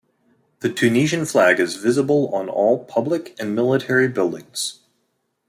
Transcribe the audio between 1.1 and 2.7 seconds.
flag is visible on